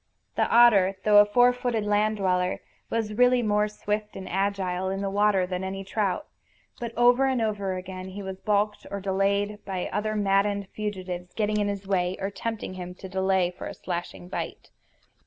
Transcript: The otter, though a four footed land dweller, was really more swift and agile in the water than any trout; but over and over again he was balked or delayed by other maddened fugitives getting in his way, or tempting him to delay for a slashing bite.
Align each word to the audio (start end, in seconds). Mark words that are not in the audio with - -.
The 0.35 0.49
otter, 0.49 0.95
though 1.03 1.19
a 1.19 1.25
four 1.25 1.53
footed 1.53 1.85
land 1.85 2.17
dweller, 2.17 2.61
was 2.89 3.13
really 3.13 3.43
more 3.43 3.67
swift 3.67 4.15
and 4.15 4.27
agile 4.27 4.89
in 4.89 5.01
the 5.01 5.11
water 5.11 5.45
than 5.45 5.63
any 5.63 5.83
trout; 5.83 6.25
but 6.79 6.91
over 6.97 7.27
and 7.27 7.39
over 7.39 7.75
again 7.75 8.07
he 8.07 8.23
was 8.23 8.39
balked 8.39 8.87
or 8.89 8.99
delayed 8.99 9.59
by 9.63 9.91
other 9.93 10.15
maddened 10.15 10.69
fugitives 10.69 11.35
getting 11.35 11.57
in 11.59 11.67
his 11.67 11.85
way, 11.87 12.17
or 12.19 12.31
tempting 12.31 12.73
him 12.73 12.95
to 12.95 13.07
delay 13.07 13.51
for 13.51 13.67
a 13.67 13.75
slashing 13.75 14.27
bite. 14.27 14.71